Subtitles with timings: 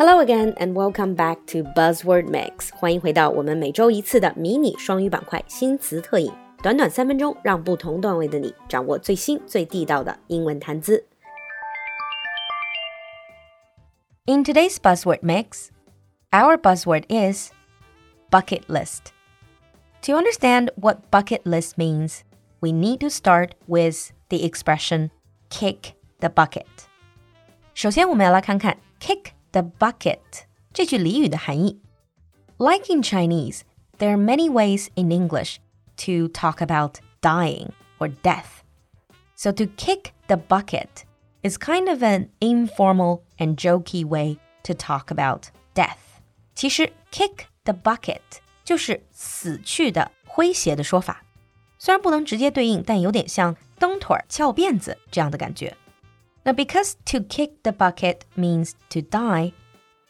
[0.00, 2.70] Hello again and welcome back to Buzzword Mix。
[2.74, 11.04] 欢迎回到我们每周一次的迷你双语板块新词特饮，短短三分钟，让不同段位的你掌握最新最地道的英文谈资。
[14.24, 15.68] In today's Buzzword Mix,
[16.30, 17.50] our buzzword is
[18.30, 19.12] bucket list.
[20.04, 22.20] To understand what bucket list means,
[22.60, 25.10] we need to start with the expression
[25.50, 26.66] kick the bucket.
[27.74, 31.80] 首先，我们要来看看 kick the bucket 这句俚语的含义。
[32.58, 33.62] Like in Chinese,
[33.98, 35.56] there are many ways in English
[35.96, 38.62] to talk about dying or death.
[39.34, 41.04] So to kick the bucket
[41.42, 45.96] is kind of an informal and jokey way to talk about death.
[46.54, 48.20] 其实 kick the bucket
[48.62, 51.24] 就是死去的诙谐的说法，
[51.78, 55.76] 虽然不能直接对应，但有点像 蹬腿翘辫子这样的感觉。
[56.42, 59.52] 那 because to kick the bucket means to die,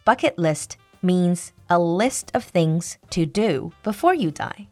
[0.05, 4.67] bucket list means a list of things to do before you die。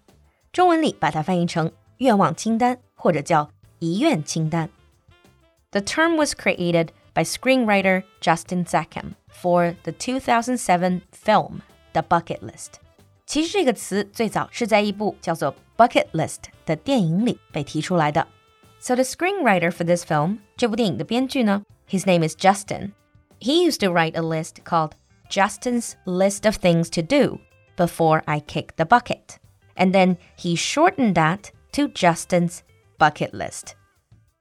[0.52, 4.70] 中文里把它翻译成愿望清单或者叫遗愿清单。
[5.70, 11.60] The term was created by screenwriter Justin Zackham for the 2007 film
[11.92, 12.80] The Bucket List。
[13.26, 18.26] 其实这个词最早是在一部叫做《Bucket List》的电影里被提出来的。
[18.82, 22.92] So the screenwriter for this film，这部电影的编剧呢，his name is Justin.
[23.40, 24.92] He used to write a list called
[25.28, 27.40] Justin's List of Things to Do
[27.76, 29.38] before I Kick the Bucket.
[29.74, 32.62] And then he shortened that to Justin's
[32.98, 33.74] Bucket List.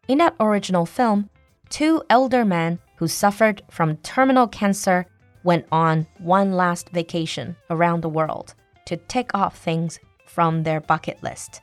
[0.07, 1.30] In that original film,
[1.69, 5.05] two elder men who suffered from terminal cancer
[5.43, 11.21] went on one last vacation around the world to tick off things from their bucket
[11.21, 11.61] list.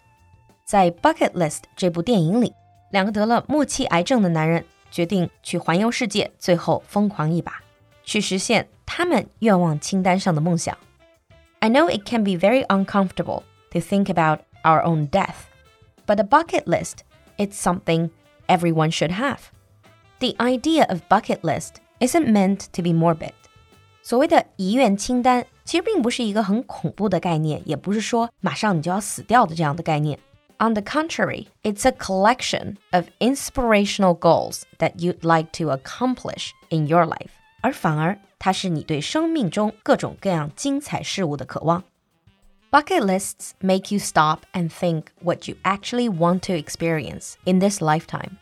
[0.64, 2.52] 在《Bucket List》这部电影里，
[2.90, 7.62] 两个得了末期癌症的男人决定去环游世界，最后疯狂一把，
[8.04, 10.76] 去实现他们愿望清单上的梦想。
[11.60, 15.46] I know it can be very uncomfortable to think about our own death,
[16.06, 16.98] but a bucket list
[17.36, 18.10] it's something
[18.46, 19.38] everyone should have.
[20.20, 23.32] The idea of bucket list isn't meant to be morbid.
[24.02, 30.18] 所谓的遗愿清单，其实并不是一个很恐怖的概念，也不是说马上你就要死掉的这样的概念。
[30.60, 36.86] On the contrary, it's a collection of inspirational goals that you'd like to accomplish in
[36.86, 37.32] your life.
[37.60, 41.82] 而反而它是你对生命中各种各样精彩事物的渴望。
[42.70, 48.36] Bucket lists make you stop and think what you actually want to experience in this lifetime.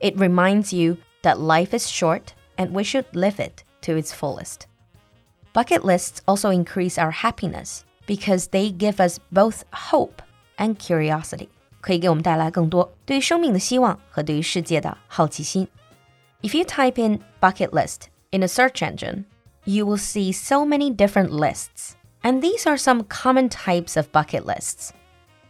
[0.00, 4.66] It reminds you that life is short and we should live it to its fullest.
[5.52, 10.20] Bucket lists also increase our happiness because they give us both hope
[10.58, 11.48] and curiosity.
[11.80, 15.68] 可以给我们带来更多对于生命的希望和对于世界的好奇心。
[16.40, 19.24] If you type in bucket list in a search engine,
[19.64, 21.92] you will see so many different lists.
[22.22, 24.92] And these are some common types of bucket lists.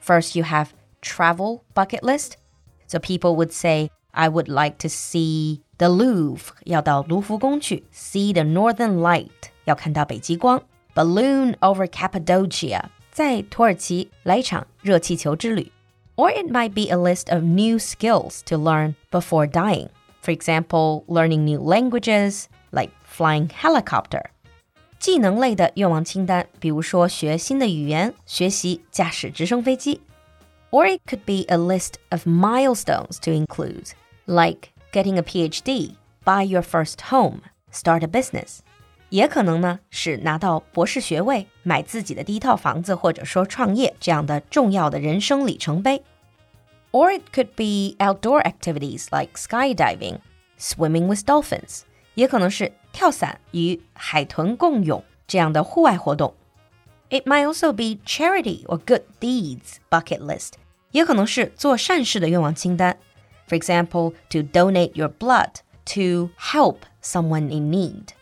[0.01, 0.69] First, you have
[1.01, 2.37] travel bucket list.
[2.87, 8.99] So people would say, I would like to see the Louvre, 要到卢浮宫去, see the northern
[8.99, 10.63] light, 要看到北极光,
[10.95, 12.85] balloon over Cappadocia,
[13.19, 15.71] 在土耳其来一场热气球之旅.
[16.17, 19.89] Or it might be a list of new skills to learn before dying.
[20.23, 24.23] For example, learning new languages, like flying helicopter.
[24.99, 30.01] 技能类的愿望清单，比如说学新的语言、学习驾驶直升飞机。
[30.71, 33.93] Or it could be a list of milestones to include,
[34.27, 38.61] like getting a PhD, buy your first home, start a business.
[39.11, 46.03] 也可能呢是拿到博士学位、买自己的第一套房子，或者说创业这样的重要的人生里程碑。
[46.91, 50.19] Or it could be outdoor activities like skydiving,
[50.59, 51.83] swimming with dolphins.
[52.15, 56.35] 也可能是跳伞与海豚共泳这样的户外活动。
[57.11, 60.53] It might also be charity or good deeds bucket list，
[60.93, 62.97] 也可能是做善事的愿望清单。
[63.49, 65.51] For example, to donate your blood
[65.87, 68.15] to help someone in need.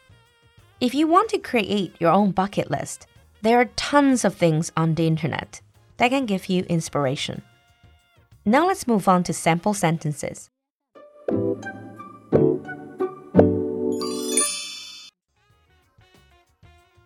[0.80, 3.08] If you want to create your own bucket list,
[3.42, 5.60] there are tons of things on the internet
[5.98, 7.42] that can give you inspiration.
[8.46, 10.52] Now let's move on to sample sentences.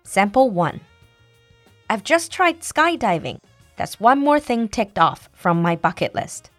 [0.03, 0.81] Sample 1
[1.89, 3.39] I've just tried skydiving.
[3.77, 6.49] That's one more thing ticked off from my bucket list.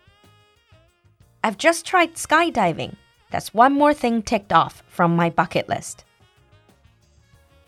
[1.44, 2.96] I've just tried skydiving.
[3.30, 6.06] That's one more thing ticked off from my bucket list.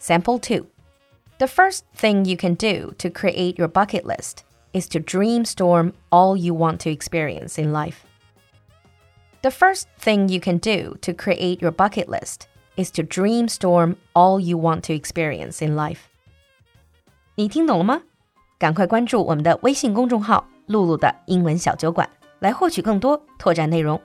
[0.03, 0.65] Sample 2
[1.39, 6.35] The first thing you can do to create your bucket list is to dreamstorm all
[6.37, 8.05] you want to experience in life.
[9.41, 14.39] The first thing you can do to create your bucket list is to dreamstorm all
[14.39, 16.07] you want to experience in life.
[17.35, 18.01] 你听懂了吗？
[18.57, 22.07] 赶快关注我们的微信公众号“露露的英文小酒馆”，
[22.39, 23.99] 来获取更多拓展内容。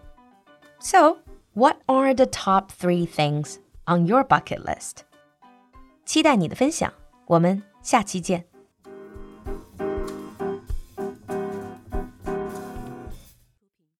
[0.78, 1.18] So,
[1.54, 3.56] what are the top three things
[3.86, 4.98] on your bucket list?
[6.09, 6.91] 期待你的分享，
[7.27, 8.48] 我们下期见。